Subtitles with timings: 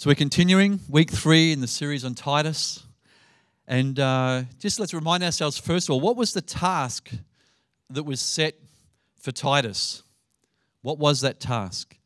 [0.00, 2.84] So we're continuing week three in the series on Titus.
[3.66, 7.10] And uh, just let's remind ourselves, first of all, what was the task
[7.90, 8.54] that was set
[9.20, 10.04] for Titus?
[10.82, 11.96] What was that task?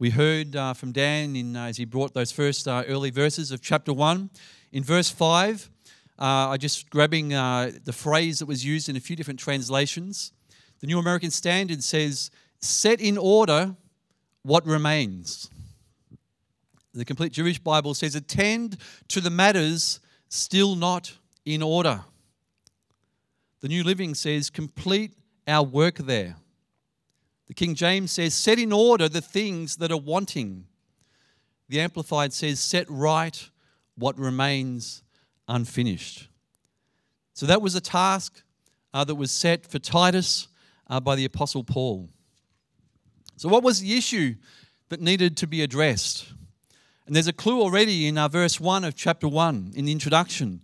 [0.00, 3.52] We heard uh, from Dan in, uh, as he brought those first uh, early verses
[3.52, 4.30] of chapter 1.
[4.72, 5.70] In verse 5,
[6.18, 10.32] uh, I just grabbing uh, the phrase that was used in a few different translations.
[10.80, 13.76] The New American Standard says, Set in order
[14.42, 15.48] what remains.
[16.98, 18.76] The Complete Jewish Bible says, attend
[19.08, 21.12] to the matters still not
[21.44, 22.02] in order.
[23.60, 25.12] The New Living says, complete
[25.46, 26.36] our work there.
[27.46, 30.66] The King James says, set in order the things that are wanting.
[31.68, 33.48] The Amplified says, set right
[33.96, 35.04] what remains
[35.46, 36.28] unfinished.
[37.32, 38.42] So that was a task
[38.92, 40.48] uh, that was set for Titus
[40.88, 42.08] uh, by the Apostle Paul.
[43.36, 44.34] So, what was the issue
[44.88, 46.32] that needed to be addressed?
[47.08, 50.60] And there's a clue already in our verse 1 of chapter 1 in the introduction.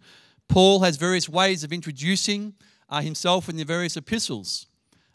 [0.47, 2.53] Paul has various ways of introducing
[2.91, 4.67] uh, himself in the various epistles.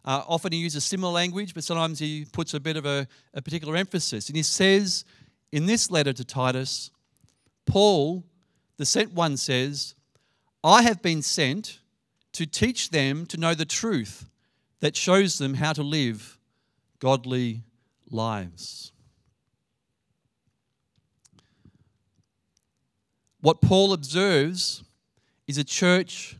[0.04, 3.44] Uh, often he uses similar language, but sometimes he puts a bit of a, a
[3.44, 4.28] particular emphasis.
[4.28, 5.06] And he says
[5.52, 6.89] in this letter to Titus,
[7.67, 8.26] Paul,
[8.78, 9.94] the sent one, says,
[10.64, 11.78] I have been sent
[12.34, 14.28] to teach them to know the truth
[14.80, 16.39] that shows them how to live
[16.98, 17.61] godly
[18.09, 18.94] lives.
[23.42, 24.84] What Paul observes
[25.48, 26.38] is a church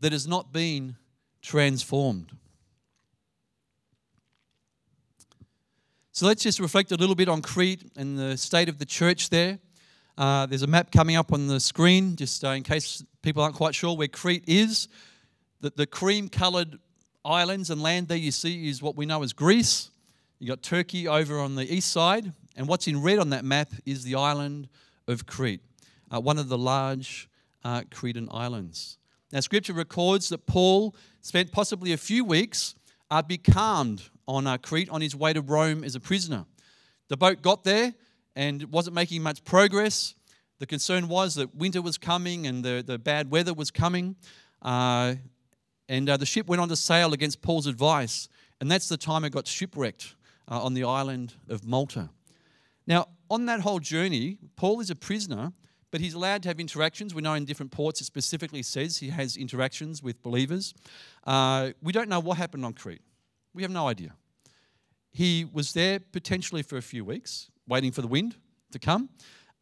[0.00, 0.96] that has not been
[1.42, 2.30] transformed.
[6.12, 9.28] So let's just reflect a little bit on Crete and the state of the church
[9.28, 9.58] there.
[10.16, 13.56] Uh, there's a map coming up on the screen, just uh, in case people aren't
[13.56, 14.88] quite sure where Crete is.
[15.60, 16.78] The, the cream coloured
[17.24, 19.90] islands and land there you see is what we know as Greece.
[20.38, 23.72] You've got Turkey over on the east side, and what's in red on that map
[23.84, 24.68] is the island
[25.08, 25.60] of Crete
[26.12, 27.28] uh, one of the large
[27.64, 28.98] uh, Cretan islands.
[29.32, 32.74] Now, scripture records that Paul spent possibly a few weeks
[33.10, 36.46] uh, becalmed on uh, Crete on his way to Rome as a prisoner.
[37.08, 37.94] The boat got there
[38.34, 40.14] and wasn't making much progress.
[40.58, 44.16] The concern was that winter was coming and the, the bad weather was coming.
[44.62, 45.16] Uh,
[45.88, 48.28] and uh, the ship went on to sail against Paul's advice.
[48.60, 50.14] And that's the time it got shipwrecked
[50.50, 52.10] uh, on the island of Malta.
[52.86, 55.52] Now, on that whole journey, Paul is a prisoner
[55.96, 57.14] but he's allowed to have interactions.
[57.14, 60.74] We know in different ports it specifically says he has interactions with believers.
[61.26, 63.00] Uh, we don't know what happened on Crete.
[63.54, 64.12] We have no idea.
[65.10, 68.36] He was there potentially for a few weeks, waiting for the wind
[68.72, 69.08] to come.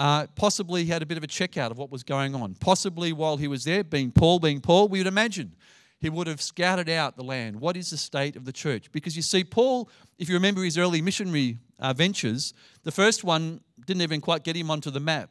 [0.01, 2.57] Uh, possibly he had a bit of a checkout of what was going on.
[2.57, 5.55] Possibly while he was there, being Paul, being Paul, we would imagine
[6.01, 7.61] he would have scouted out the land.
[7.61, 8.91] What is the state of the church?
[8.91, 13.61] Because you see, Paul, if you remember his early missionary uh, ventures, the first one
[13.87, 15.31] didn't even quite get him onto the map.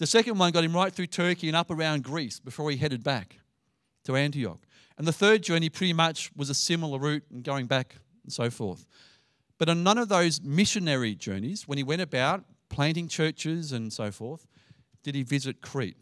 [0.00, 3.04] The second one got him right through Turkey and up around Greece before he headed
[3.04, 3.38] back
[4.04, 4.58] to Antioch.
[4.96, 8.48] And the third journey pretty much was a similar route and going back and so
[8.48, 8.86] forth.
[9.58, 14.10] But on none of those missionary journeys, when he went about planting churches and so
[14.10, 14.46] forth,
[15.02, 15.98] did he visit Crete.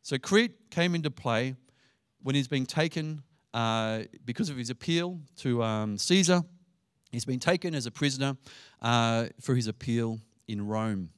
[0.00, 1.54] So Crete came into play
[2.22, 3.22] when he's being taken
[3.52, 6.44] uh, because of his appeal to um, Caesar.
[7.12, 8.38] He's been taken as a prisoner
[8.80, 11.10] uh, for his appeal in Rome.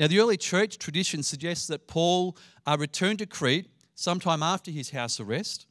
[0.00, 2.34] Now, the early church tradition suggests that Paul
[2.66, 5.66] uh, returned to Crete sometime after his house arrest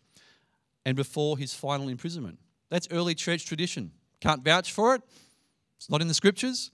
[0.86, 2.38] and before his final imprisonment.
[2.70, 3.92] That's early church tradition.
[4.22, 5.02] Can't vouch for it.
[5.78, 6.70] It's not in the scriptures,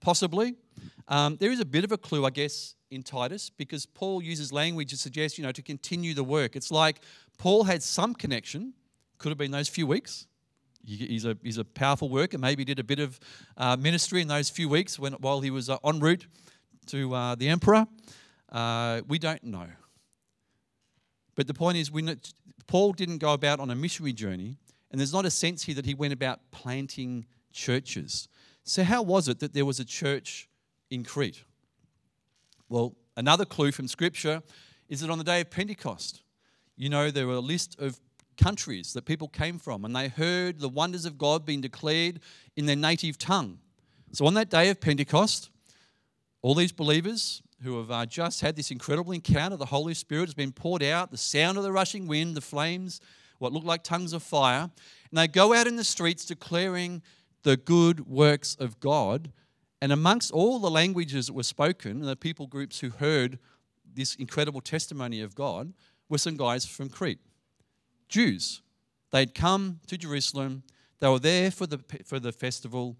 [0.00, 0.54] possibly.
[1.06, 4.50] Um, there is a bit of a clue, I guess, in Titus because Paul uses
[4.50, 6.56] language to suggest, you know, to continue the work.
[6.56, 7.00] It's like
[7.36, 8.72] Paul had some connection,
[9.18, 10.26] could have been those few weeks.
[10.86, 13.20] He's a, he's a powerful worker, maybe did a bit of
[13.58, 16.26] uh, ministry in those few weeks when, while he was uh, en route
[16.88, 17.86] to uh, the emperor?
[18.50, 19.66] Uh, we don't know.
[21.34, 22.16] But the point is, we
[22.66, 24.56] Paul didn't go about on a missionary journey,
[24.90, 28.28] and there's not a sense here that he went about planting churches.
[28.62, 30.48] So, how was it that there was a church
[30.90, 31.42] in Crete?
[32.68, 34.42] Well, another clue from Scripture
[34.88, 36.22] is that on the day of Pentecost,
[36.76, 38.00] you know, there were a list of
[38.36, 42.20] countries that people came from, and they heard the wonders of God being declared
[42.56, 43.58] in their native tongue.
[44.12, 45.50] So, on that day of Pentecost,
[46.44, 50.34] all these believers who have uh, just had this incredible encounter, the Holy Spirit has
[50.34, 53.00] been poured out, the sound of the rushing wind, the flames,
[53.38, 54.70] what look like tongues of fire,
[55.10, 57.00] and they go out in the streets declaring
[57.44, 59.32] the good works of God.
[59.80, 63.38] And amongst all the languages that were spoken, the people groups who heard
[63.94, 65.72] this incredible testimony of God
[66.10, 67.20] were some guys from Crete,
[68.10, 68.60] Jews.
[69.12, 70.62] They'd come to Jerusalem,
[71.00, 72.98] they were there for the, for the festival,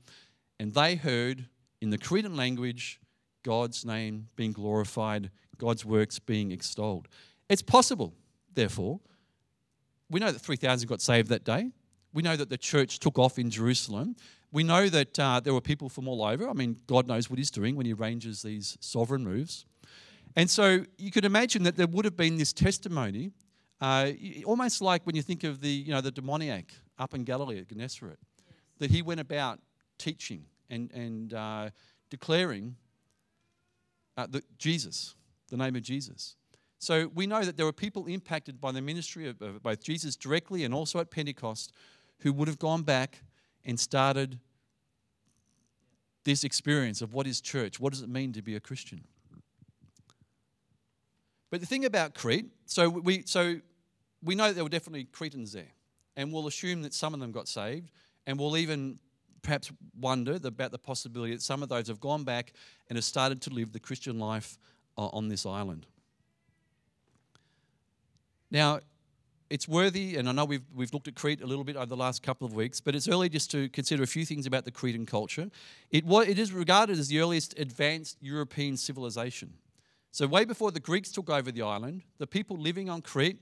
[0.58, 1.44] and they heard
[1.82, 3.00] in the Cretan language
[3.44, 7.06] God's name being glorified, God's works being extolled.
[7.48, 8.14] It's possible,
[8.52, 8.98] therefore.
[10.10, 11.70] We know that 3,000 got saved that day.
[12.12, 14.16] We know that the church took off in Jerusalem.
[14.50, 16.48] We know that uh, there were people from all over.
[16.48, 19.66] I mean, God knows what He's doing when He arranges these sovereign moves.
[20.36, 23.30] And so you could imagine that there would have been this testimony,
[23.80, 24.12] uh,
[24.44, 27.68] almost like when you think of the, you know, the demoniac up in Galilee at
[27.68, 28.56] Gennesaret, yes.
[28.78, 29.60] that he went about
[29.98, 31.70] teaching and, and uh,
[32.10, 32.76] declaring
[34.16, 35.14] uh, the, Jesus,
[35.48, 36.36] the name of Jesus.
[36.78, 40.16] So we know that there were people impacted by the ministry of, of both Jesus
[40.16, 41.72] directly and also at Pentecost
[42.20, 43.22] who would have gone back
[43.64, 44.38] and started
[46.24, 47.78] this experience of what is church?
[47.78, 49.04] What does it mean to be a Christian?
[51.50, 53.60] But the thing about Crete, so we, so
[54.22, 55.72] we know there were definitely Cretans there,
[56.16, 57.90] and we'll assume that some of them got saved,
[58.26, 58.98] and we'll even
[59.44, 59.70] perhaps
[60.00, 62.52] wonder about the possibility that some of those have gone back
[62.88, 64.58] and have started to live the Christian life
[64.98, 65.86] uh, on this island.
[68.50, 68.80] Now,
[69.50, 71.96] it's worthy, and I know we've, we've looked at Crete a little bit over the
[71.96, 74.70] last couple of weeks, but it's early just to consider a few things about the
[74.70, 75.50] Cretan culture.
[75.90, 79.54] It, it is regarded as the earliest advanced European civilization.
[80.10, 83.38] So, way before the Greeks took over the island, the people living on Crete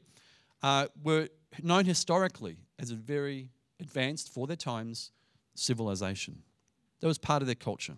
[0.62, 1.28] uh, were
[1.62, 5.12] known historically as a very advanced, for their times,
[5.54, 6.42] civilization.
[7.00, 7.96] That was part of their culture.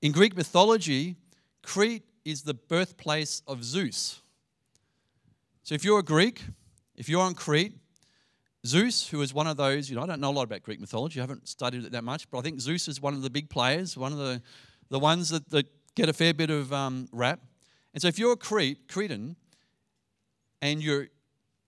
[0.00, 1.16] In Greek mythology,
[1.62, 4.20] Crete is the birthplace of Zeus.
[5.62, 6.42] So if you're a Greek,
[6.96, 7.74] if you're on Crete,
[8.66, 10.80] Zeus, who is one of those, you know, I don't know a lot about Greek
[10.80, 13.30] mythology, I haven't studied it that much, but I think Zeus is one of the
[13.30, 14.42] big players, one of the,
[14.88, 17.40] the ones that, that get a fair bit of um, rap.
[17.92, 19.36] And so if you're a Crete, Cretan,
[20.60, 21.08] and you're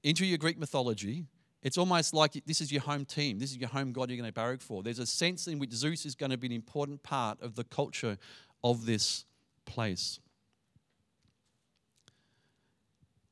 [0.05, 1.26] into your Greek mythology,
[1.64, 3.38] it's almost like this is your home team.
[3.38, 4.82] This is your home god you're going to barrack for.
[4.82, 7.64] There's a sense in which Zeus is going to be an important part of the
[7.64, 8.19] culture
[8.62, 9.25] of this
[9.64, 10.20] place.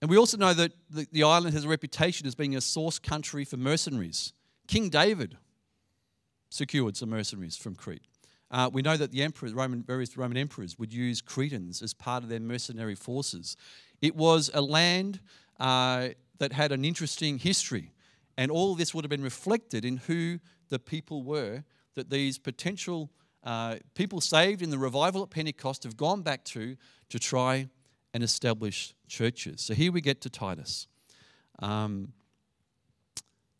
[0.00, 3.44] And we also know that the, island has a reputation as being a source country
[3.44, 4.32] for mercenaries.
[4.66, 5.36] King David
[6.48, 8.02] secured some mercenaries from Crete.
[8.50, 12.28] Uh, we know that the Roman, various Roman emperors would use Cretans as part of
[12.28, 13.56] their mercenary forces.
[14.00, 15.20] It was a land
[15.60, 16.08] uh,
[16.38, 17.92] that had an interesting history,
[18.36, 20.38] and all this would have been reflected in who
[20.68, 21.64] the people were
[21.94, 23.10] that these potential
[23.44, 26.76] uh, people saved in the revival at Pentecost have gone back to
[27.08, 27.68] to try
[28.14, 29.60] and establish churches.
[29.60, 30.86] So here we get to Titus.
[31.58, 32.12] Um,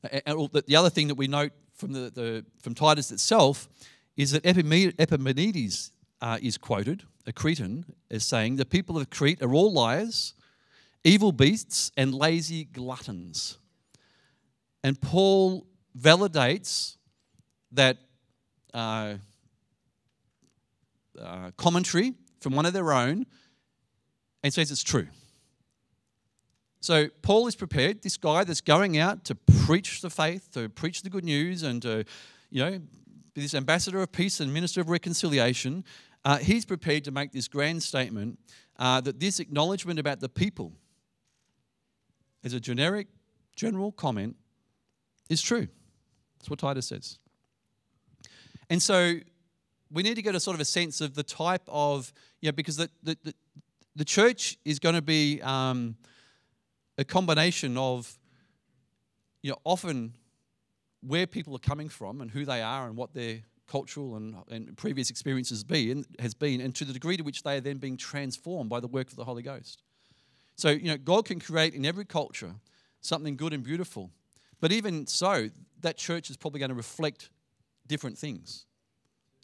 [0.03, 3.69] the other thing that we note from, the, the from Titus itself
[4.17, 5.91] is that Epimenides
[6.21, 10.35] uh, is quoted, a Cretan, as saying, The people of Crete are all liars,
[11.05, 13.59] evil beasts, and lazy gluttons.
[14.85, 15.67] And Paul
[15.99, 16.97] validates
[17.73, 17.99] that
[18.75, 19.15] uh,
[21.21, 23.27] uh, commentary from one of their own
[24.43, 25.07] and says it's true.
[26.81, 31.03] So Paul is prepared, this guy that's going out to preach the faith, to preach
[31.03, 32.05] the good news, and to,
[32.51, 32.81] you know,
[33.35, 35.85] be this ambassador of peace and minister of reconciliation.
[36.25, 38.39] Uh, he's prepared to make this grand statement
[38.79, 40.73] uh, that this acknowledgement about the people,
[42.43, 43.07] is a generic,
[43.55, 44.35] general comment,
[45.33, 45.69] is true.
[46.39, 47.19] That's what Titus says.
[48.71, 49.15] And so
[49.91, 52.53] we need to get a sort of a sense of the type of, you know,
[52.53, 53.35] because the, the, the,
[53.97, 55.97] the church is going to be um,
[56.99, 58.19] a combination of,
[59.43, 60.15] you know, often
[61.01, 64.77] where people are coming from and who they are and what their cultural and, and
[64.77, 67.79] previous experiences be and has been, and to the degree to which they are then
[67.79, 69.83] being transformed by the work of the Holy Ghost.
[70.57, 72.55] So, you know, God can create in every culture
[73.01, 74.11] something good and beautiful.
[74.63, 75.51] But even so,
[75.81, 77.31] that church is probably going to reflect
[77.89, 78.65] different things.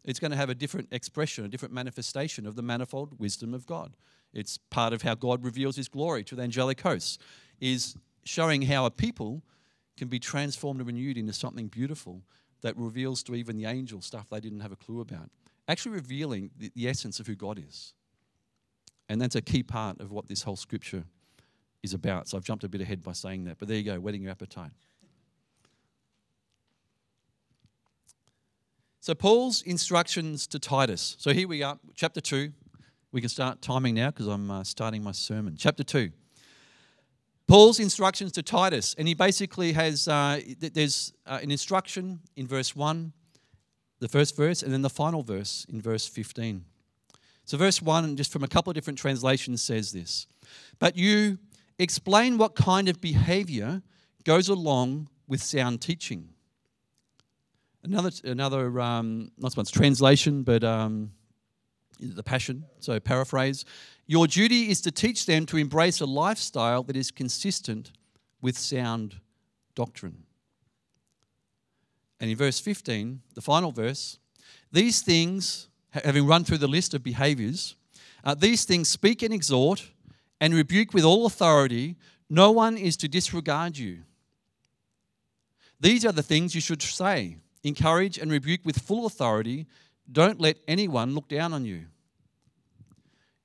[0.05, 3.67] It's going to have a different expression, a different manifestation of the manifold wisdom of
[3.67, 3.97] God.
[4.33, 7.19] It's part of how God reveals his glory to the angelic hosts,
[7.61, 9.43] is showing how a people
[9.97, 12.23] can be transformed and renewed into something beautiful
[12.61, 15.31] that reveals to even the angels stuff they didn't have a clue about.
[15.67, 17.93] Actually revealing the, the essence of who God is.
[19.09, 21.03] And that's a key part of what this whole scripture
[21.83, 22.29] is about.
[22.29, 23.59] So I've jumped a bit ahead by saying that.
[23.59, 24.71] But there you go, whetting your appetite.
[29.09, 31.17] So, Paul's instructions to Titus.
[31.19, 32.53] So, here we are, chapter 2,
[33.11, 35.57] we can start timing now because I'm uh, starting my sermon.
[35.59, 36.11] Chapter 2.
[37.47, 42.77] Paul's instructions to Titus, and he basically has, uh, there's uh, an instruction in verse
[42.77, 43.15] 1,
[44.01, 46.67] the first verse, and then the final verse in verse 15.
[47.47, 50.27] So, verse 1, just from a couple of different translations, says this
[50.79, 51.39] But you
[51.79, 53.81] explain what kind of behavior
[54.25, 56.29] goes along with sound teaching.
[57.83, 61.13] Another, another um, not so much translation, but um,
[62.01, 63.65] the Passion, so paraphrase.
[64.07, 67.93] Your duty is to teach them to embrace a lifestyle that is consistent
[68.41, 69.21] with sound
[69.75, 70.25] doctrine.
[72.21, 74.19] And in verse 15, the final verse,
[74.73, 77.77] these things, having run through the list of behaviors,
[78.25, 79.91] uh, these things speak and exhort
[80.41, 81.97] and rebuke with all authority.
[82.29, 84.01] No one is to disregard you.
[85.81, 87.37] These are the things you should say
[87.69, 89.67] encourage and rebuke with full authority.
[90.11, 91.85] Don't let anyone look down on you.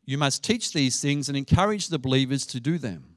[0.06, 3.16] You must teach these things and encourage the believers to do them.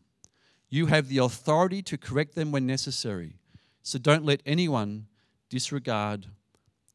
[0.68, 3.38] You have the authority to correct them when necessary.
[3.82, 5.06] So don't let anyone
[5.48, 6.26] disregard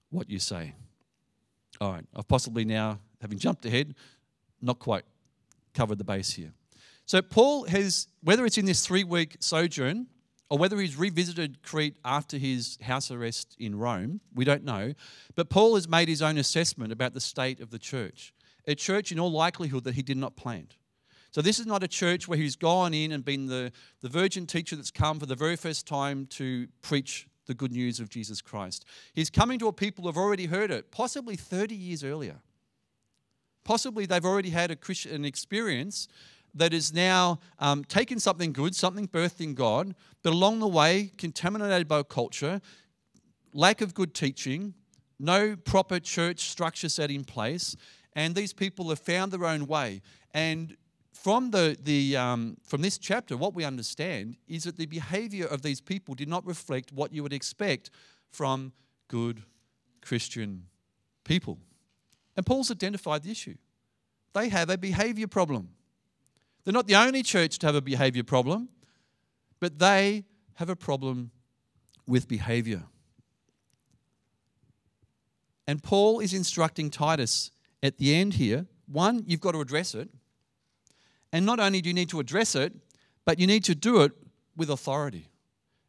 [0.10, 0.76] what you say.
[1.80, 3.96] All right, I've possibly now, having jumped ahead,
[4.62, 5.04] not quite
[5.74, 6.54] covered the base here.
[7.06, 10.08] So, Paul has, whether it's in this three week sojourn
[10.52, 14.94] or whether he's revisited Crete after his house arrest in Rome, we don't know.
[15.34, 18.34] But Paul has made his own assessment about the state of the church,
[18.68, 20.76] a church in all likelihood that he did not plant.
[21.32, 24.46] So, this is not a church where he's gone in and been the, the virgin
[24.46, 28.42] teacher that's come for the very first time to preach the good news of Jesus
[28.42, 28.84] Christ.
[29.14, 32.42] He's coming to a people who have already heard it, possibly 30 years earlier.
[33.64, 36.10] Possibly they've already had a Christian experience
[36.54, 41.12] that is now um, taken something good, something birthed in God, but along the way,
[41.18, 42.62] contaminated by culture,
[43.54, 44.74] lack of good teaching,
[45.20, 47.76] no proper church structure set in place,
[48.14, 50.02] and these people have found their own way.
[50.32, 50.76] And
[51.14, 55.62] from the, the um, from this chapter, what we understand is that the behavior of
[55.62, 57.92] these people did not reflect what you would expect
[58.32, 58.74] from
[59.08, 59.44] good
[60.02, 60.66] Christian
[61.24, 61.60] people.
[62.36, 63.56] And Paul's identified the issue.
[64.34, 65.70] They have a behavior problem.
[66.64, 68.70] They're not the only church to have a behavior problem,
[69.60, 70.26] but they
[70.56, 71.32] have a problem
[72.08, 72.84] with behavior.
[75.68, 77.52] And Paul is instructing Titus
[77.82, 80.10] at the end here one, you've got to address it.
[81.32, 82.74] And not only do you need to address it,
[83.24, 84.12] but you need to do it
[84.56, 85.30] with authority.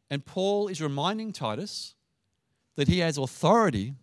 [0.09, 1.95] And Paul is reminding Titus
[2.75, 3.95] that he has authority.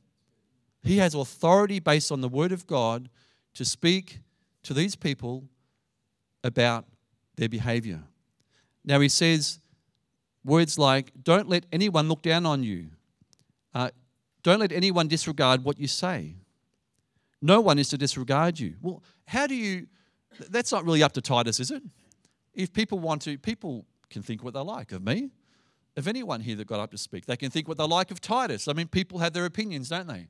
[0.82, 3.08] He has authority based on the word of God
[3.54, 4.20] to speak
[4.64, 5.44] to these people
[6.42, 6.86] about
[7.36, 8.02] their behavior.
[8.84, 9.60] Now, he says
[10.44, 12.88] words like, Don't let anyone look down on you.
[13.74, 13.90] Uh,
[14.42, 16.36] don't let anyone disregard what you say.
[17.42, 18.74] No one is to disregard you.
[18.80, 19.86] Well, how do you?
[20.48, 21.82] That's not really up to Titus, is it?
[22.54, 25.30] If people want to, people can think what they like of me.
[25.96, 28.20] Of anyone here that got up to speak, they can think what they like of
[28.20, 28.68] Titus.
[28.68, 30.28] I mean, people have their opinions, don't they?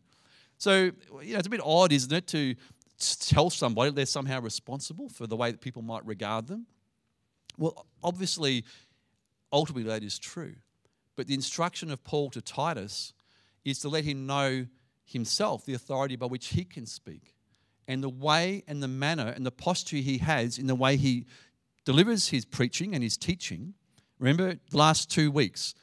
[0.57, 0.91] So,
[1.23, 2.55] you know, it's a bit odd, isn't it, to
[3.01, 6.67] tell somebody they're somehow responsible for the way that people might regard them?
[7.59, 8.65] Well, obviously,
[9.53, 10.55] ultimately that is true.
[11.17, 13.13] But the instruction of Paul to Titus
[13.65, 14.67] is to let him know
[15.05, 17.35] himself the authority by which he can speak
[17.89, 21.27] and the way and the manner and the posture he has in the way he
[21.85, 23.75] delivers his preaching and his teaching.
[24.19, 25.75] Remember the last two weeks,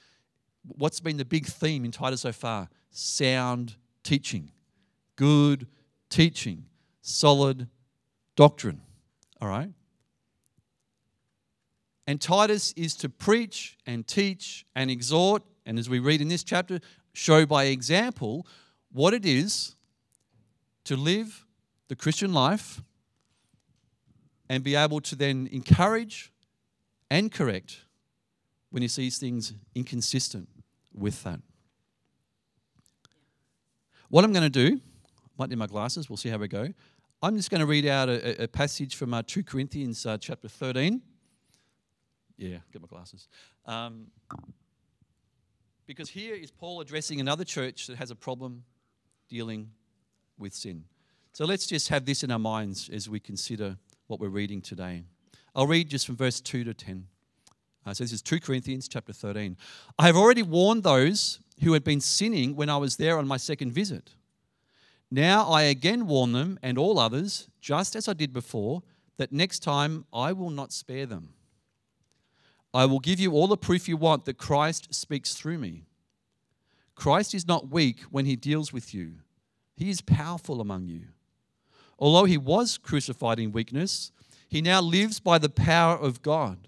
[0.64, 2.70] what's been the big theme in Titus so far?
[2.92, 4.52] Sound teaching,
[5.18, 5.68] good
[6.10, 6.66] teaching
[7.08, 7.68] solid
[8.36, 8.82] doctrine.
[9.42, 9.70] All right?
[12.06, 16.44] And Titus is to preach and teach and exhort, and as we read in this
[16.44, 16.80] chapter,
[17.14, 18.46] show by example
[18.92, 19.76] what it is
[20.86, 21.46] to live
[21.88, 22.82] the Christian life
[24.50, 26.32] and be able to then encourage
[27.10, 27.82] and correct
[28.70, 30.48] when he sees things inconsistent
[30.94, 31.40] with that.
[34.10, 34.80] What I'm going to do,
[35.38, 36.74] might need my glasses, we'll see how we go.
[37.22, 40.48] I'm just going to read out a, a passage from uh, 2 Corinthians uh, chapter
[40.48, 41.02] 13.
[42.38, 43.28] Yeah, get my glasses.
[43.66, 44.08] Um,
[45.88, 48.64] because here is Paul addressing another church that has a problem
[49.30, 49.72] dealing
[50.38, 50.84] with sin.
[51.34, 55.04] So let's just have this in our minds as we consider what we're reading today.
[55.56, 57.08] I'll read just from verse 2 to 10.
[57.84, 59.58] Uh, so this is 2 Corinthians chapter 13.
[59.98, 63.38] I have already warned those who had been sinning when I was there on my
[63.38, 64.12] second visit.
[65.10, 68.84] Now I again warn them and all others, just as I did before,
[69.18, 71.34] that next time I will not spare them.
[72.74, 75.86] I will give you all the proof you want that Christ speaks through me.
[76.96, 79.14] Christ is not weak when he deals with you,
[79.76, 81.04] he is powerful among you.
[82.00, 84.12] Although he was crucified in weakness,
[84.50, 86.68] he now lives by the power of God.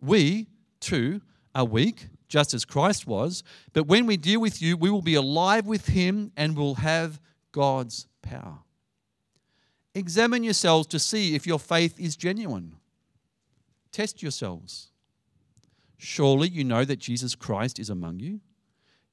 [0.00, 0.46] We,
[0.80, 1.20] too,
[1.54, 5.14] are weak, just as Christ was, but when we deal with you, we will be
[5.14, 7.20] alive with him and will have
[7.52, 8.58] God's power.
[9.94, 12.76] Examine yourselves to see if your faith is genuine.
[13.92, 14.88] Test yourselves.
[15.98, 18.40] Surely you know that Jesus Christ is among you.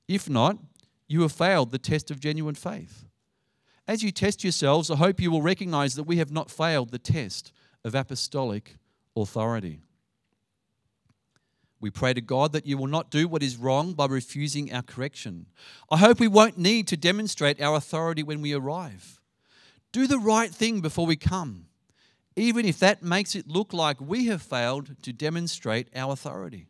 [0.07, 0.57] If not,
[1.07, 3.05] you have failed the test of genuine faith.
[3.87, 6.99] As you test yourselves, I hope you will recognize that we have not failed the
[6.99, 7.51] test
[7.83, 8.75] of apostolic
[9.15, 9.81] authority.
[11.79, 14.81] We pray to God that you will not do what is wrong by refusing our
[14.81, 15.45] correction.
[15.91, 19.19] I hope we won't need to demonstrate our authority when we arrive.
[19.91, 21.67] Do the right thing before we come,
[22.35, 26.67] even if that makes it look like we have failed to demonstrate our authority.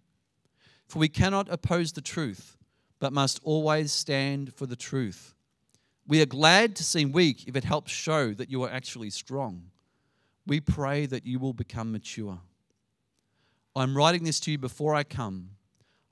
[0.88, 2.58] For we cannot oppose the truth,
[3.00, 5.34] but must always stand for the truth.
[6.08, 9.72] We are glad to seem weak if it helps show that you are actually strong.
[10.46, 12.40] We pray that you will become mature.
[13.78, 15.52] I'm writing this to you before I come,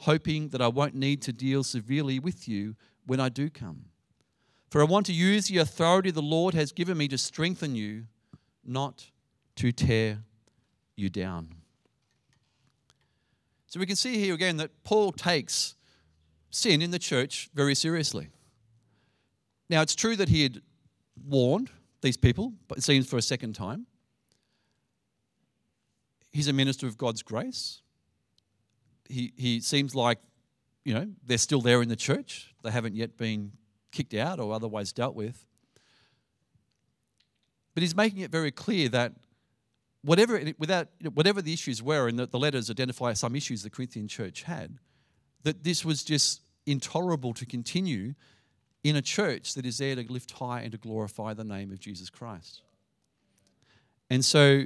[0.02, 3.86] hoping that I won't need to deal severely with you when I do come.
[4.70, 8.06] For I want to use the authority the Lord has given me to strengthen you,
[8.64, 9.10] not
[9.56, 10.20] to tear
[10.96, 11.56] you down.
[13.68, 15.76] So we can see here again that Paul takes
[16.50, 18.30] sin in the church very seriously.
[19.70, 20.62] Now, it's true that he had
[21.28, 21.70] warned
[22.02, 23.88] these people, but it seems for a second time.
[26.36, 27.80] He's a minister of God's grace.
[29.08, 30.20] He, he seems like,
[30.84, 32.54] you know, they're still there in the church.
[32.62, 33.54] They haven't yet been
[33.94, 35.46] kicked out or otherwise dealt with.
[37.74, 39.14] But he's making it very clear that
[40.02, 44.10] whatever, without, whatever the issues were, and the, the letters identify some issues the Corinthian
[44.10, 44.78] church had,
[45.44, 48.14] that this was just intolerable to continue
[48.84, 51.80] in a church that is there to lift high and to glorify the name of
[51.80, 52.62] Jesus Christ.
[54.10, 54.66] And so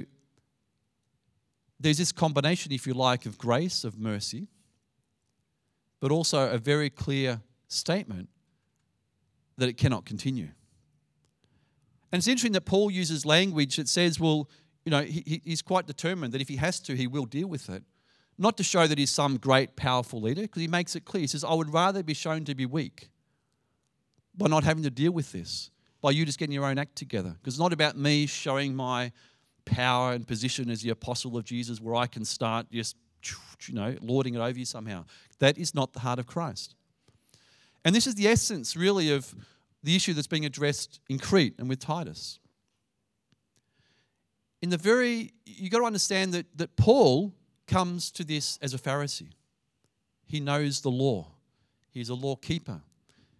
[1.80, 4.48] there's this combination, if you like, of grace, of mercy,
[5.98, 8.28] but also a very clear statement
[9.56, 10.48] that it cannot continue.
[12.12, 14.48] And it's interesting that Paul uses language that says, well,
[14.84, 17.68] you know, he, he's quite determined that if he has to, he will deal with
[17.70, 17.82] it.
[18.38, 21.22] Not to show that he's some great, powerful leader, because he makes it clear.
[21.22, 23.10] He says, I would rather be shown to be weak
[24.34, 25.70] by not having to deal with this,
[26.00, 27.36] by you just getting your own act together.
[27.38, 29.12] Because it's not about me showing my
[29.64, 32.96] power and position as the apostle of Jesus where I can start just,
[33.66, 35.04] you know, lording it over you somehow.
[35.38, 36.74] That is not the heart of Christ.
[37.84, 39.34] And this is the essence, really, of
[39.82, 42.38] the issue that's being addressed in Crete and with Titus.
[44.62, 47.32] In the very, you've got to understand that, that Paul
[47.66, 49.30] comes to this as a Pharisee.
[50.26, 51.28] He knows the law,
[51.90, 52.82] he's a law keeper,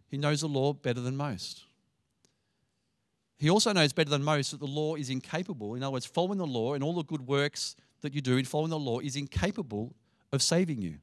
[0.09, 1.64] he knows the law better than most.
[3.40, 5.74] He also knows better than most that the law is incapable.
[5.74, 8.44] In other words, following the law and all the good works that you do in
[8.44, 9.94] following the law is incapable
[10.31, 10.98] of saving you.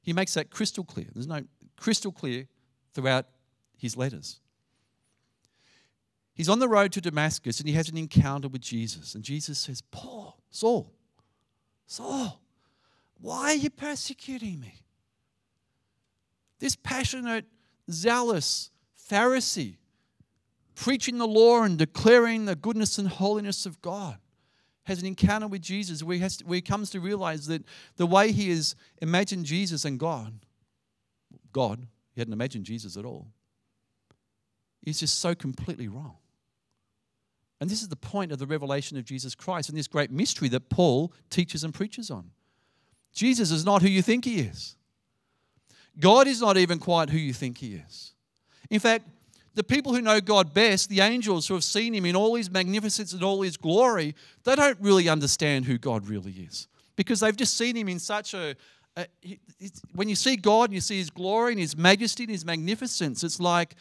[0.00, 1.08] He makes that crystal clear.
[1.12, 1.42] There's no
[1.76, 2.46] crystal clear
[2.94, 3.26] throughout
[3.76, 4.38] his letters.
[6.34, 9.16] He's on the road to Damascus and he has an encounter with Jesus.
[9.16, 10.92] And Jesus says, Paul, Saul,
[11.88, 12.40] Saul,
[13.20, 14.74] why are you persecuting me?
[16.60, 17.46] This passionate,
[17.90, 18.70] zealous
[19.10, 19.78] Pharisee
[20.74, 24.18] preaching the law and declaring the goodness and holiness of God,
[24.84, 27.64] has an encounter with Jesus where he, has to, where he comes to realize that
[27.96, 30.40] the way he has imagined Jesus and God,
[31.52, 33.28] God, he hadn't imagined Jesus at all,
[34.82, 36.16] is just so completely wrong.
[37.60, 40.48] And this is the point of the revelation of Jesus Christ and this great mystery
[40.48, 42.32] that Paul teaches and preaches on.
[43.12, 44.76] Jesus is not who you think he is.
[46.00, 48.14] God is not even quite who you think he is.
[48.68, 49.06] In fact,
[49.54, 52.50] the people who know God best, the angels who have seen him in all his
[52.50, 57.36] magnificence and all his glory, they don't really understand who God really is because they've
[57.36, 58.56] just seen him in such a,
[58.96, 59.06] a
[59.94, 63.22] when you see God and you see his glory and his majesty and his magnificence,
[63.22, 63.74] it's like,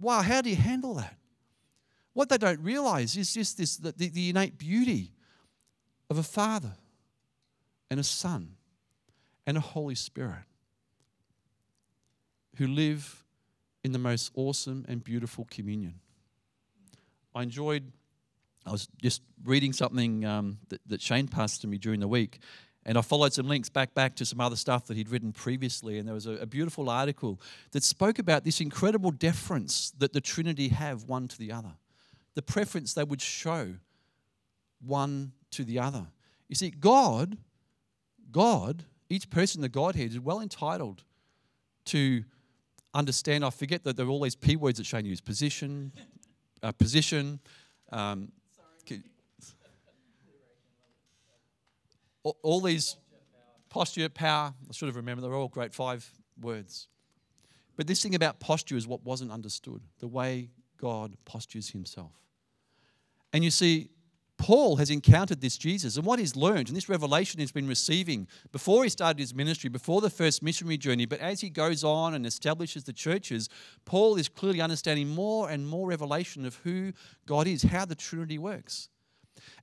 [0.00, 1.16] wow, how do you handle that?
[2.14, 5.12] What they don't realize is just this the, the, innate beauty
[6.10, 6.72] of a father
[7.90, 8.54] and a son
[9.46, 10.44] and a Holy Spirit
[12.56, 13.24] who live
[13.88, 15.94] in the most awesome and beautiful communion.
[17.34, 17.90] I enjoyed,
[18.66, 22.40] I was just reading something um, that, that Shane passed to me during the week,
[22.84, 25.98] and I followed some links back back to some other stuff that he'd written previously,
[25.98, 30.20] and there was a, a beautiful article that spoke about this incredible deference that the
[30.20, 31.72] Trinity have one to the other,
[32.34, 33.76] the preference they would show
[34.84, 36.08] one to the other.
[36.46, 37.38] You see, God,
[38.30, 41.04] God, each person in the Godhead is well entitled
[41.86, 42.24] to
[42.94, 45.92] understand, I forget that there are all these P words that Shane used position,
[46.62, 47.40] uh, position.
[47.90, 48.32] Um,
[52.22, 52.96] all, all these
[53.68, 56.08] posture, power, I should have remembered, they're all great five
[56.40, 56.88] words.
[57.76, 62.12] But this thing about posture is what wasn't understood the way God postures himself.
[63.32, 63.90] And you see,
[64.38, 68.28] Paul has encountered this Jesus and what he's learned, and this revelation he's been receiving
[68.52, 71.06] before he started his ministry, before the first missionary journey.
[71.06, 73.48] But as he goes on and establishes the churches,
[73.84, 76.92] Paul is clearly understanding more and more revelation of who
[77.26, 78.88] God is, how the Trinity works.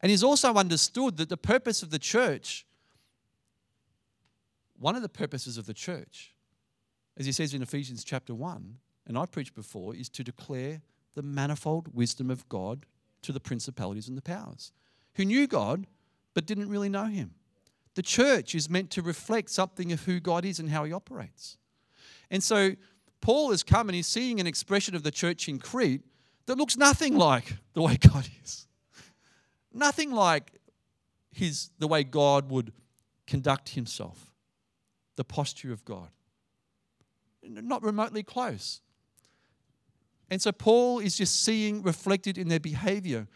[0.02, 2.66] And he's also understood that the purpose of the church,
[4.78, 6.34] one of the purposes of the church,
[7.18, 10.82] as he says in Ephesians chapter 1, and I preached before, is to declare
[11.16, 12.86] the manifold wisdom of God
[13.26, 14.72] to the principalities and the powers
[15.16, 15.86] who knew God
[16.34, 17.36] but didn't really know Him.
[17.96, 21.58] The church is meant to reflect something of who God is and how He operates.
[22.30, 22.72] And so
[23.22, 26.04] Paul has come and he's seeing an expression of the church in Crete
[26.46, 28.68] that looks nothing like the way God is.
[29.74, 30.54] Nothing like
[31.32, 32.72] his, the way God would
[33.28, 34.32] conduct himself,
[35.16, 36.10] the posture of God.
[37.44, 38.82] Not remotely close.
[40.30, 43.28] And so Paul is just seeing reflected in their behavior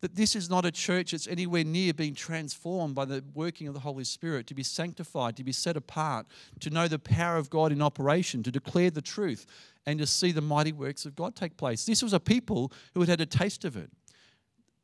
[0.00, 3.74] that this is not a church that's anywhere near being transformed by the working of
[3.74, 6.26] the Holy Spirit, to be sanctified, to be set apart,
[6.60, 9.46] to know the power of God in operation, to declare the truth,
[9.86, 11.86] and to see the mighty works of God take place.
[11.86, 13.90] This was a people who had had a taste of it.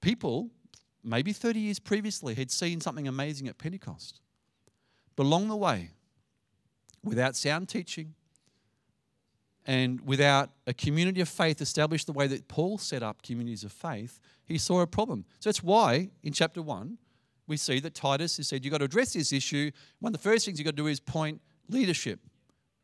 [0.00, 0.48] People,
[1.04, 4.20] maybe 30 years previously, had seen something amazing at Pentecost.
[5.14, 5.90] But along the way,
[7.04, 8.14] without sound teaching,
[9.66, 13.72] and without a community of faith established the way that Paul set up communities of
[13.72, 15.24] faith, he saw a problem.
[15.38, 16.98] So that's why in chapter 1,
[17.46, 19.70] we see that Titus has said you've got to address this issue.
[20.00, 22.20] One of the first things you've got to do is point leadership.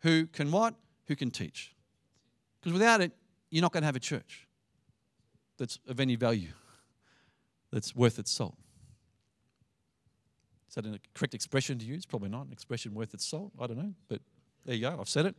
[0.03, 0.75] Who can what?
[1.07, 1.75] Who can teach?
[2.61, 3.13] Because without it,
[3.51, 4.47] you're not going to have a church
[5.59, 6.53] that's of any value,
[7.73, 8.57] that's worth its salt.
[10.69, 12.05] Is that a correct expression to use?
[12.05, 12.47] Probably not.
[12.47, 13.53] An expression worth its salt.
[13.59, 13.95] I don't know.
[14.09, 14.21] But
[14.65, 14.99] there you go.
[15.01, 15.35] I've said it.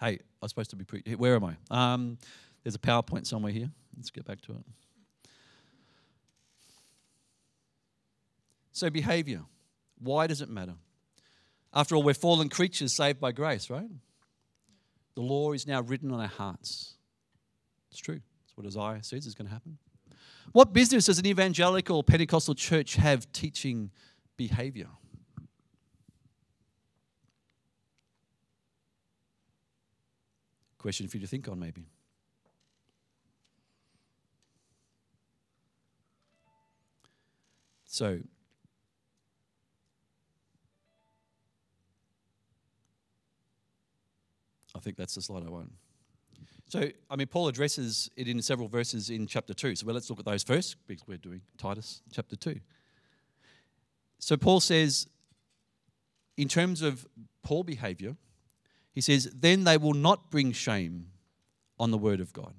[0.00, 1.56] Hey, I was supposed to be pre- where am I?
[1.70, 2.18] Um,
[2.62, 3.70] there's a PowerPoint somewhere here.
[3.96, 4.64] Let's get back to it.
[8.72, 9.42] So, behavior.
[9.98, 10.74] Why does it matter?
[11.74, 13.90] After all, we're fallen creatures saved by grace, right?
[15.16, 16.94] The law is now written on our hearts.
[17.90, 18.20] It's true.
[18.44, 19.78] That's what Isaiah says is going to happen.
[20.52, 23.90] What business does an evangelical Pentecostal church have teaching
[24.36, 24.86] behavior?
[30.88, 31.84] Question for you to think on, maybe.
[37.84, 38.20] So,
[44.74, 45.70] I think that's the slide I want.
[46.68, 49.76] So, I mean, Paul addresses it in several verses in chapter 2.
[49.76, 52.58] So, well, let's look at those first because we're doing Titus chapter 2.
[54.20, 55.06] So, Paul says,
[56.38, 57.06] in terms of
[57.42, 58.16] poor behavior,
[58.98, 61.06] he says, then they will not bring shame
[61.78, 62.52] on the word of God.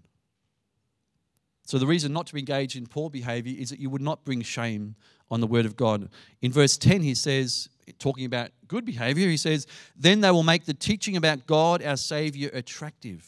[1.66, 4.42] So, the reason not to engage in poor behavior is that you would not bring
[4.42, 4.96] shame
[5.30, 6.08] on the word of God.
[6.42, 7.68] In verse 10, he says,
[8.00, 11.98] talking about good behavior, he says, Then they will make the teaching about God, our
[11.98, 13.28] Savior, attractive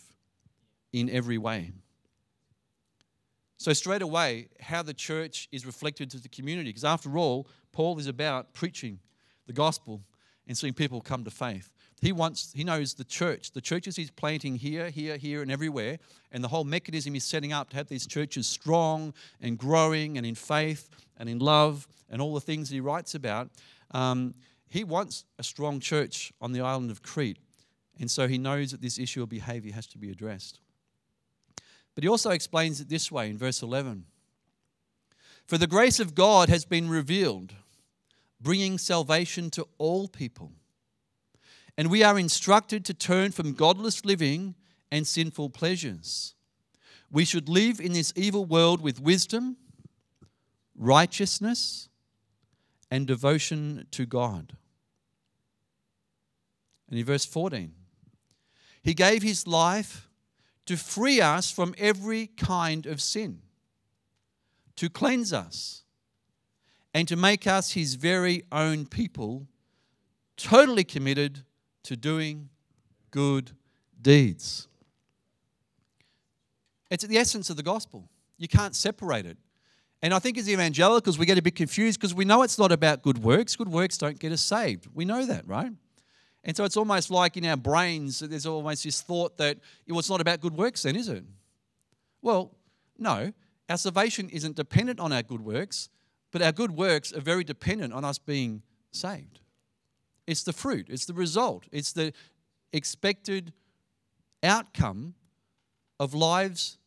[0.93, 1.73] in every way.
[3.57, 6.69] So, straight away, how the church is reflected to the community.
[6.69, 8.99] Because after all, Paul is about preaching
[9.47, 10.01] the gospel
[10.47, 11.71] and seeing people come to faith.
[12.01, 15.99] He wants, he knows the church, the churches he's planting here, here, here, and everywhere,
[16.31, 20.25] and the whole mechanism he's setting up to have these churches strong and growing and
[20.25, 23.51] in faith and in love and all the things he writes about.
[23.91, 24.33] Um,
[24.67, 27.37] he wants a strong church on the island of Crete,
[27.99, 30.59] and so he knows that this issue of behavior has to be addressed.
[31.93, 34.05] But he also explains it this way in verse 11
[35.45, 37.53] For the grace of God has been revealed,
[38.39, 40.53] bringing salvation to all people
[41.77, 44.55] and we are instructed to turn from godless living
[44.91, 46.35] and sinful pleasures.
[47.09, 49.57] We should live in this evil world with wisdom,
[50.75, 51.89] righteousness,
[52.89, 54.57] and devotion to God.
[56.89, 57.73] And in verse 14,
[58.83, 60.09] He gave His life
[60.65, 63.39] to free us from every kind of sin,
[64.75, 65.83] to cleanse us,
[66.93, 69.47] and to make us His very own people,
[70.35, 71.43] totally committed
[71.83, 72.49] to doing
[73.09, 73.51] good
[74.01, 74.67] deeds.
[76.89, 78.09] It's the essence of the gospel.
[78.37, 79.37] You can't separate it.
[80.01, 82.71] And I think as evangelicals, we get a bit confused because we know it's not
[82.71, 83.55] about good works.
[83.55, 84.87] Good works don't get us saved.
[84.93, 85.71] We know that, right?
[86.43, 90.09] And so it's almost like in our brains, there's almost this thought that well, it's
[90.09, 91.23] not about good works, then, is it?
[92.21, 92.55] Well,
[92.97, 93.31] no.
[93.69, 95.89] Our salvation isn't dependent on our good works,
[96.31, 99.40] but our good works are very dependent on us being saved.
[100.27, 102.13] It's the fruit, it's the result, it's the
[102.73, 103.53] expected
[104.43, 105.13] outcome
[105.99, 106.77] of lives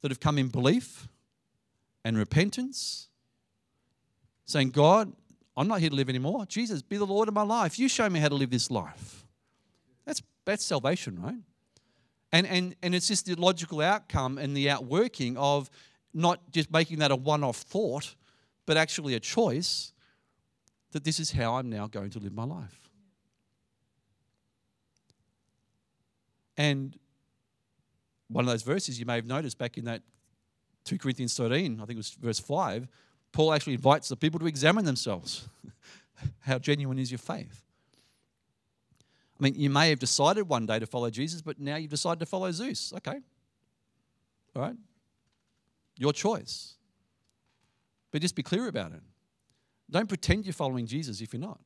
[0.00, 1.08] that have come in belief
[2.04, 3.08] and repentance,
[4.44, 5.12] saying, God,
[5.56, 6.46] I'm not here to live anymore.
[6.46, 7.78] Jesus, be the Lord of my life.
[7.78, 9.26] You show me how to live this life.
[10.04, 11.34] That's, that's salvation, right?
[12.32, 15.68] And, and, and it's just the logical outcome and the outworking of
[16.14, 18.14] not just making that a one off thought,
[18.66, 19.92] but actually a choice
[20.92, 22.88] that this is how I'm now going to live my life.
[26.56, 26.98] And
[28.28, 30.02] one of those verses you may have noticed back in that
[30.84, 32.88] 2 Corinthians 13, I think it was verse 5,
[33.32, 35.48] Paul actually invites the people to examine themselves.
[36.40, 37.62] How genuine is your faith?
[39.38, 42.18] I mean, you may have decided one day to follow Jesus, but now you've decided
[42.20, 42.92] to follow Zeus.
[42.96, 43.20] Okay.
[44.56, 44.76] All right.
[45.96, 46.74] Your choice.
[48.10, 49.02] But just be clear about it.
[49.90, 51.60] Don't pretend you're following Jesus if you're not.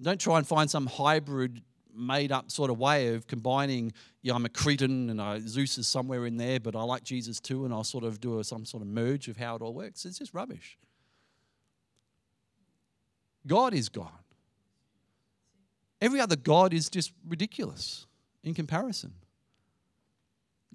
[0.00, 1.62] Don't try and find some hybrid,
[1.94, 3.92] made up sort of way of combining,
[4.22, 7.40] yeah, I'm a Cretan and I, Zeus is somewhere in there, but I like Jesus
[7.40, 9.72] too, and I'll sort of do a, some sort of merge of how it all
[9.72, 10.04] works.
[10.04, 10.76] It's just rubbish.
[13.46, 14.10] God is God.
[16.00, 18.06] Every other God is just ridiculous
[18.42, 19.14] in comparison.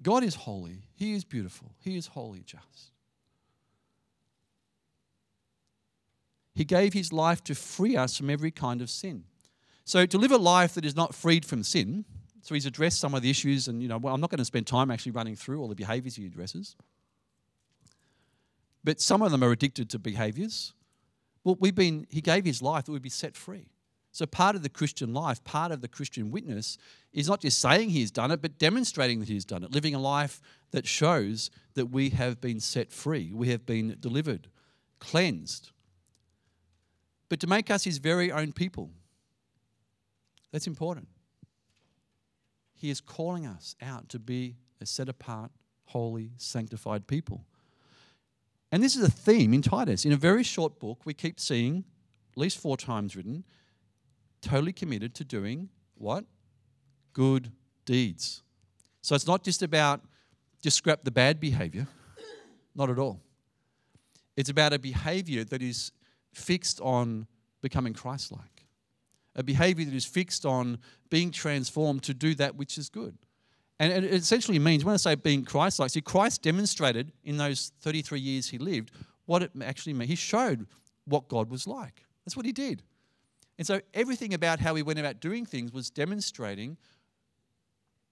[0.02, 2.89] God is holy, He is beautiful, He is holy, just.
[6.60, 9.24] He gave His life to free us from every kind of sin.
[9.86, 12.04] So, to live a life that is not freed from sin,
[12.42, 14.44] so He's addressed some of the issues, and you know, well, I'm not going to
[14.44, 16.76] spend time actually running through all the behaviors He addresses.
[18.84, 20.74] But some of them are addicted to behaviors.
[21.44, 23.70] Well, we've been, He gave His life that we'd be set free.
[24.12, 26.76] So, part of the Christian life, part of the Christian witness,
[27.14, 29.98] is not just saying he's done it, but demonstrating that he's done it, living a
[29.98, 30.42] life
[30.72, 34.48] that shows that we have been set free, we have been delivered,
[34.98, 35.70] cleansed.
[37.30, 38.90] But to make us his very own people,
[40.52, 41.08] that's important.
[42.74, 45.52] He is calling us out to be a set apart,
[45.84, 47.46] holy, sanctified people.
[48.72, 50.04] And this is a theme in Titus.
[50.04, 51.84] In a very short book, we keep seeing,
[52.32, 53.44] at least four times written,
[54.42, 56.24] totally committed to doing what?
[57.12, 57.52] Good
[57.84, 58.42] deeds.
[59.02, 60.00] So it's not just about
[60.62, 61.86] just scrap the bad behavior,
[62.74, 63.20] not at all.
[64.36, 65.92] It's about a behavior that is
[66.32, 67.26] fixed on
[67.60, 68.66] becoming Christ like,
[69.36, 73.16] a behavior that is fixed on being transformed to do that which is good.
[73.78, 77.72] And it essentially means, when I say being Christ like, see, Christ demonstrated in those
[77.80, 78.90] 33 years he lived
[79.24, 80.10] what it actually meant.
[80.10, 80.66] He showed
[81.06, 82.04] what God was like.
[82.24, 82.82] That's what he did.
[83.58, 86.76] And so everything about how he went about doing things was demonstrating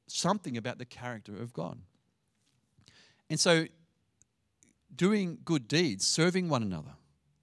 [0.07, 1.78] something about the character of God.
[3.31, 3.66] And so
[4.94, 6.92] doing good deeds, serving one another,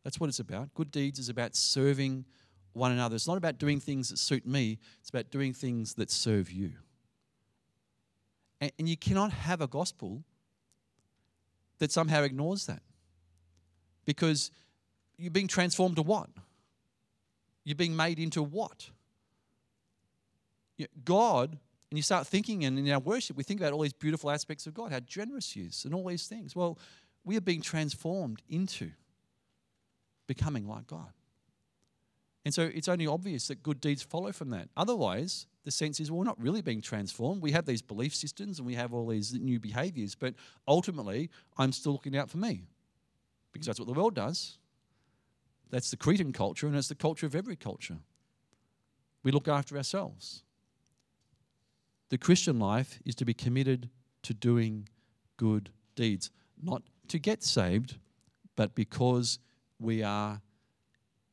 [0.05, 0.71] that's what it's about.
[0.75, 2.25] Good deeds is about serving
[2.73, 3.15] one another.
[3.15, 6.73] It's not about doing things that suit me, it's about doing things that serve you.
[8.61, 10.23] And, and you cannot have a gospel
[11.79, 12.83] that somehow ignores that.
[14.05, 14.51] Because
[15.17, 16.29] you're being transformed to what?
[17.63, 18.91] You're being made into what?
[21.03, 21.57] God,
[21.89, 24.67] and you start thinking, and in our worship, we think about all these beautiful aspects
[24.67, 26.55] of God, how generous He is, and all these things.
[26.55, 26.77] Well,
[27.23, 28.91] we are being transformed into
[30.27, 31.11] becoming like God.
[32.43, 34.69] And so it's only obvious that good deeds follow from that.
[34.77, 37.41] Otherwise, the sense is well, we're not really being transformed.
[37.41, 40.35] We have these belief systems and we have all these new behaviors, but
[40.67, 42.61] ultimately, I'm still looking out for me
[43.51, 44.59] because that's what the world does.
[45.71, 47.97] That's the Cretan culture, and it's the culture of every culture.
[49.23, 50.43] We look after ourselves.
[52.09, 53.89] The Christian life is to be committed
[54.21, 54.87] to doing
[55.37, 56.29] good deeds,
[56.61, 57.97] not to get saved,
[58.55, 59.39] but because
[59.79, 60.41] we are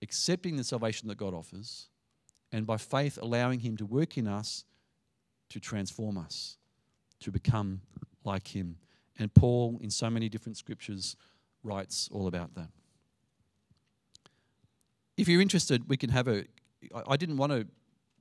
[0.02, 1.88] accepting the salvation that God offers
[2.50, 4.64] and by faith allowing Him to work in us
[5.50, 6.56] to transform us,
[7.20, 7.82] to become
[8.24, 8.78] like Him.
[9.18, 11.16] And Paul, in so many different scriptures,
[11.62, 12.68] writes all about that
[15.16, 16.44] if you're interested, we can have a.
[17.06, 17.66] I didn't want to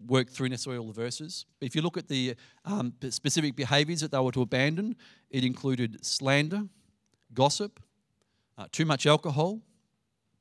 [0.06, 1.46] work through necessarily all the verses.
[1.62, 4.96] If you look at the um, specific behaviors that they were to abandon,
[5.30, 6.64] it included slander,
[7.34, 7.80] gossip,
[8.58, 9.62] uh, too much alcohol.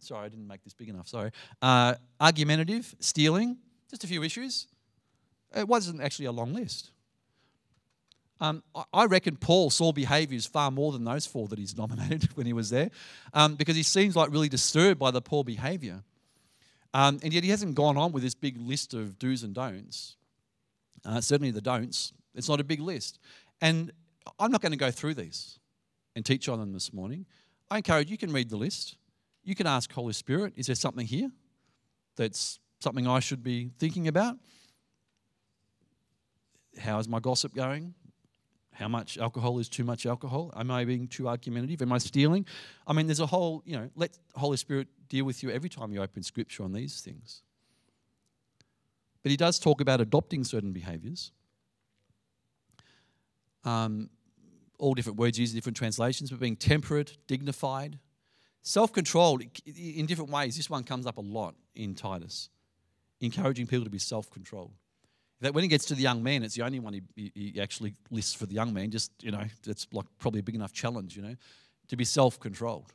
[0.01, 1.09] Sorry, I didn't make this big enough.
[1.09, 1.31] Sorry.
[1.61, 3.59] Uh, argumentative, stealing,
[3.91, 4.67] just a few issues.
[5.55, 6.91] It wasn't actually a long list.
[8.41, 8.63] Um,
[8.95, 12.53] I reckon Paul saw behaviours far more than those four that he's nominated when he
[12.53, 12.91] was there,
[13.35, 16.03] um, because he seems like really disturbed by the poor behaviour.
[16.95, 20.17] Um, and yet he hasn't gone on with this big list of do's and don'ts.
[21.05, 22.13] Uh, certainly the don'ts.
[22.35, 23.19] It's not a big list.
[23.61, 23.93] And
[24.39, 25.59] I'm not going to go through these
[26.17, 27.27] and teach on them this morning.
[27.71, 28.97] I encourage you can read the list.
[29.43, 31.31] You can ask Holy Spirit, is there something here
[32.17, 34.37] that's something I should be thinking about?
[36.79, 37.95] How is my gossip going?
[38.81, 40.51] how much alcohol is too much alcohol?
[40.57, 41.83] Am I being too argumentative?
[41.83, 42.47] Am I stealing?
[42.87, 45.93] I mean, there's a whole, you know, let Holy Spirit deal with you every time
[45.93, 47.43] you open scripture on these things.
[49.23, 51.31] But he does talk about adopting certain behaviors.
[53.65, 54.09] Um,
[54.79, 57.99] all different words used in different translations, but being temperate, dignified,
[58.63, 60.57] self controlled in different ways.
[60.57, 62.51] This one comes up a lot in Titus,
[63.21, 64.73] encouraging people to be self controlled.
[65.41, 67.95] That when it gets to the young man, it's the only one he, he actually
[68.11, 68.91] lists for the young man.
[68.91, 71.17] Just you know, that's like probably a big enough challenge.
[71.17, 71.37] You know,
[71.89, 72.93] to be self-controlled,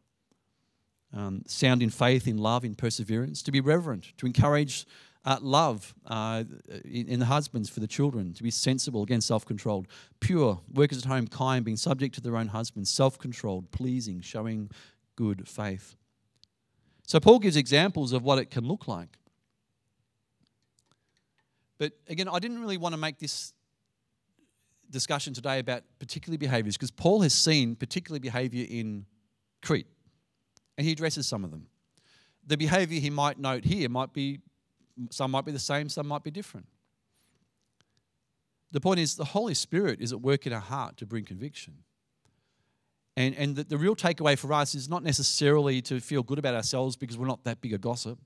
[1.13, 4.86] um, sound in faith, in love, in perseverance, to be reverent, to encourage
[5.25, 6.43] uh, love uh,
[6.86, 9.88] in, in, the husbands for the children, to be sensible, again, self controlled,
[10.19, 14.69] pure, workers at home, kind, being subject to their own husbands, self controlled, pleasing, showing
[15.15, 15.95] good faith.
[17.08, 19.17] So, Paul gives examples of what it can look like.
[21.78, 23.54] But again, I didn't really want to make this
[24.89, 29.06] discussion today about particular behaviors because Paul has seen particular behavior in
[29.62, 29.88] Crete
[30.78, 31.67] and he addresses some of them.
[32.47, 34.39] The behavior he might note here might be,
[35.10, 36.67] some might be the same, some might be different.
[38.71, 41.75] The point is, the Holy Spirit is at work in our heart to bring conviction.
[43.17, 46.54] And, and the, the real takeaway for us is not necessarily to feel good about
[46.54, 48.19] ourselves because we're not that big a gossip.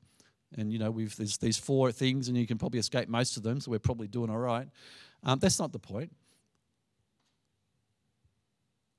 [0.58, 3.44] And you know we've there's these four things and you can probably escape most of
[3.44, 4.68] them so we're probably doing all right.
[5.24, 6.12] Um, that's not the point.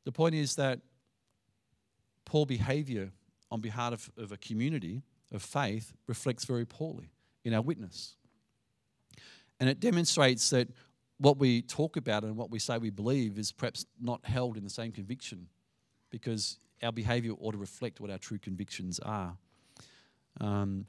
[0.04, 0.80] The point is that
[2.24, 3.10] poor behavior
[3.50, 7.10] on behalf of, of a community of faith reflects very poorly
[7.44, 8.14] in our witness.
[9.58, 10.68] And it demonstrates that
[11.18, 14.64] what we talk about and what we say we believe is perhaps not held in
[14.64, 15.48] the same conviction
[16.10, 19.36] because our behavior ought to reflect what our true convictions are
[20.40, 20.86] um,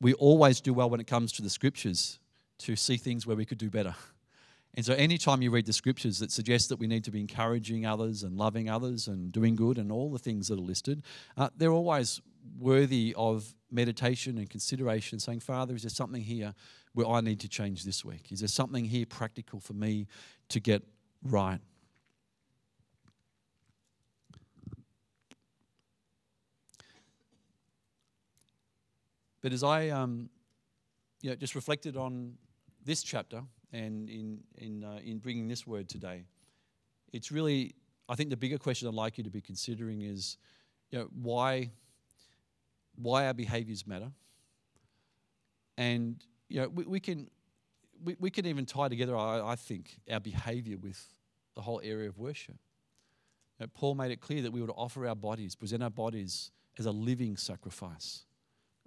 [0.00, 2.18] we always do well when it comes to the scriptures
[2.58, 3.94] to see things where we could do better.
[4.74, 7.84] And so, anytime you read the scriptures that suggest that we need to be encouraging
[7.84, 11.02] others and loving others and doing good and all the things that are listed,
[11.36, 12.22] uh, they're always
[12.58, 16.54] worthy of meditation and consideration, saying, Father, is there something here
[16.94, 18.32] where I need to change this week?
[18.32, 20.06] Is there something here practical for me
[20.48, 20.82] to get
[21.22, 21.60] right?
[29.42, 30.30] But as I um,
[31.20, 32.34] you know, just reflected on
[32.84, 36.24] this chapter and in, in, uh, in bringing this word today,
[37.12, 37.74] it's really,
[38.08, 40.38] I think the bigger question I'd like you to be considering is
[40.90, 41.70] you know, why,
[42.94, 44.12] why our behaviors matter.
[45.76, 47.28] And you know, we, we can,
[48.02, 51.04] we, we can even tie together, I, I think, our behavior with
[51.54, 52.56] the whole area of worship.
[53.58, 56.50] You know, Paul made it clear that we would offer our bodies, present our bodies
[56.78, 58.24] as a living sacrifice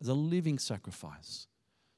[0.02, 1.48] as a living sacrifice.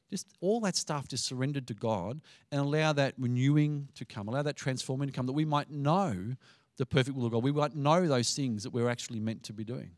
[0.10, 4.42] Just all that stuff just surrendered to God and allow that renewing to come, allow
[4.44, 6.36] that transforming to come, that we might know
[6.78, 7.44] the perfect will of God.
[7.44, 9.92] We might know those things that we're actually meant to be doing.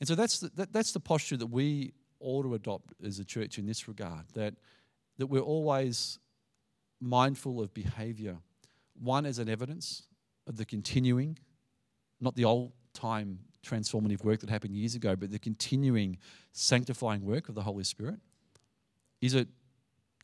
[0.00, 3.24] And so that's the, that, that's the posture that we ought to adopt as a
[3.24, 4.54] church in this regard, that,
[5.18, 6.18] that we're always
[7.00, 8.38] mindful of behavior.
[9.00, 10.04] One, as an evidence
[10.46, 11.38] of the continuing,
[12.20, 16.18] not the old time transformative work that happened years ago, but the continuing
[16.52, 18.18] sanctifying work of the Holy Spirit?
[19.20, 19.48] Is it,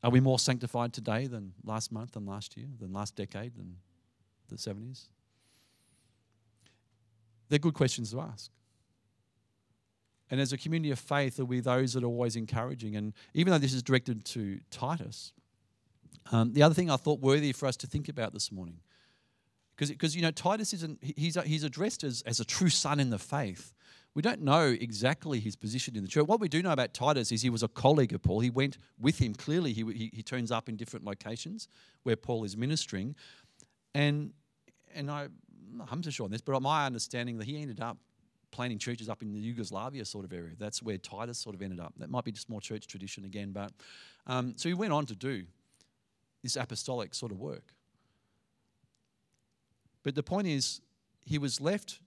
[0.03, 3.77] are we more sanctified today than last month, than last year, than last decade, than
[4.49, 5.09] the 70s?
[7.49, 8.51] They're good questions to ask.
[10.31, 12.97] And as a community of faith, are we those that are always encouraging?
[12.97, 15.33] And even though this is directed to Titus,
[16.33, 18.81] um, the other thing I thought worthy for us to think about this morning
[19.77, 23.19] because, you know, Titus isn't, he's, he's addressed as, as a true son in the
[23.19, 23.73] faith.
[24.15, 26.27] We don't know exactly his position in the church.
[26.27, 28.41] What we do know about Titus is he was a colleague of Paul.
[28.41, 29.35] He went with him.
[29.35, 31.69] Clearly, he, he, he turns up in different locations
[32.03, 33.15] where Paul is ministering.
[33.95, 34.33] And,
[34.95, 35.25] and I,
[35.91, 37.99] I'm not sure on this, but my understanding that he ended up
[38.51, 40.55] planting churches up in the Yugoslavia sort of area.
[40.59, 41.93] That's where Titus sort of ended up.
[41.99, 43.53] That might be just more church tradition again.
[43.53, 43.73] But
[44.27, 45.45] um, so he went on to do
[46.43, 47.75] this apostolic sort of work.
[50.07, 50.81] But the point is,
[51.25, 51.99] he was left.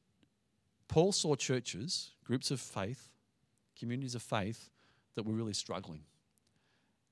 [0.88, 3.10] Paul saw churches, groups of faith,
[3.78, 4.70] communities of faith
[5.16, 6.04] that were really struggling.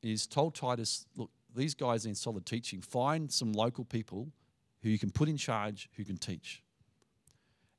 [0.02, 2.80] He's told Titus, look, these guys are in solid teaching.
[2.80, 4.30] Find some local people
[4.82, 6.64] who you can put in charge who can teach.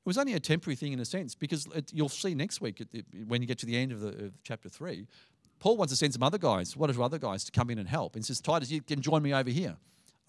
[0.01, 2.83] It was only a temporary thing in a sense because it, you'll see next week
[3.25, 5.07] when you get to the end of, the, of chapter 3,
[5.57, 7.79] Paul wants to send some other guys, one or two other guys to come in
[7.79, 8.15] and help.
[8.15, 9.77] And says, Titus, you can join me over here.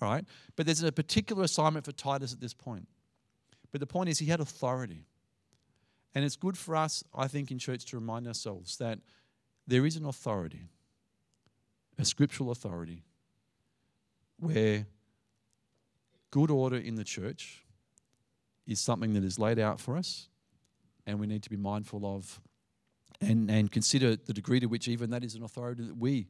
[0.01, 0.25] All right?
[0.57, 2.89] But there's a particular assignment for Titus at this point.
[3.73, 5.07] But the point is, he had authority.
[6.15, 8.99] And it's good for us, I think, in church to remind ourselves that
[9.67, 10.69] there is an authority,
[11.99, 13.05] a scriptural authority,
[14.39, 14.87] where
[16.31, 17.65] good order in the church
[18.67, 20.29] is something that is laid out for us,
[21.07, 22.41] and we need to be mindful of
[23.21, 26.27] and, and consider the degree to which even that is an authority that we,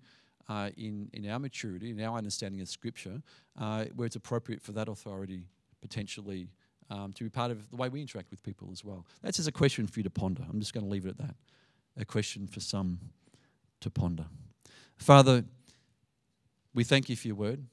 [0.48, 3.22] uh, in, in our maturity, in our understanding of Scripture,
[3.58, 5.44] uh, where it's appropriate for that authority
[5.80, 6.48] potentially
[6.90, 9.06] um, to be part of the way we interact with people as well.
[9.22, 10.44] That's just a question for you to ponder.
[10.50, 11.36] I'm just going to leave it at that.
[11.96, 12.98] A question for some
[13.80, 14.26] to ponder.
[14.96, 15.44] Father,
[16.74, 17.64] we thank you for your word.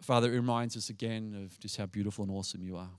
[0.00, 2.90] Father, it reminds us again of just how beautiful and awesome you are.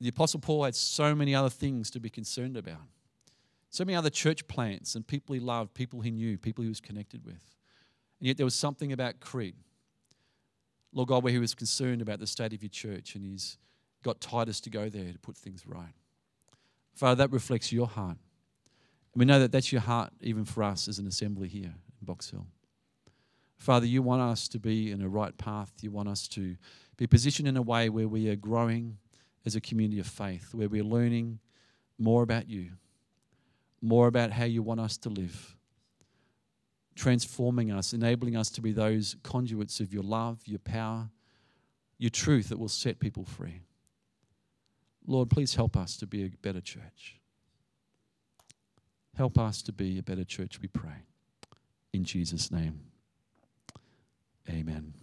[0.00, 2.82] The Apostle Paul had so many other things to be concerned about,
[3.74, 6.80] so many other church plants and people he loved, people he knew, people he was
[6.80, 7.56] connected with.
[8.20, 9.56] And yet there was something about Crete,
[10.92, 13.58] Lord God, where he was concerned about the state of your church and he's
[14.04, 15.92] got Titus to go there to put things right.
[16.94, 18.16] Father, that reflects your heart.
[19.12, 22.04] And we know that that's your heart even for us as an assembly here in
[22.04, 22.46] Box Hill.
[23.56, 25.72] Father, you want us to be in a right path.
[25.80, 26.54] You want us to
[26.96, 28.98] be positioned in a way where we are growing
[29.44, 31.40] as a community of faith, where we're learning
[31.98, 32.70] more about you,
[33.84, 35.56] more about how you want us to live,
[36.94, 41.10] transforming us, enabling us to be those conduits of your love, your power,
[41.98, 43.60] your truth that will set people free.
[45.06, 47.20] Lord, please help us to be a better church.
[49.16, 51.04] Help us to be a better church, we pray.
[51.92, 52.80] In Jesus' name,
[54.48, 54.94] amen.